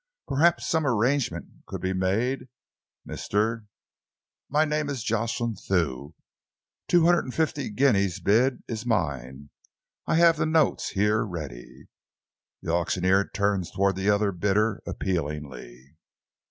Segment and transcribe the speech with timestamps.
[0.27, 2.47] "Perhaps some arrangement could be made,
[3.07, 3.67] Mr."
[4.49, 6.15] "My name is Jocelyn Thew.
[6.87, 9.51] The two hundred and fifty guineas bid is mine.
[10.07, 11.85] I have the notes here ready."
[12.63, 15.97] The auctioneer turned towards the other bidder appealingly.